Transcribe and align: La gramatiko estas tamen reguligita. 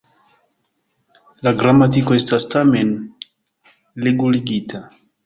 La 1.47 1.53
gramatiko 1.59 2.17
estas 2.21 2.45
tamen 2.53 2.95
reguligita. 4.09 4.83